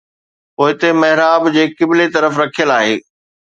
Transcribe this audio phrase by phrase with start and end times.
[0.55, 2.95] پوئتي محراب جي قبلي طرف رکيل آهي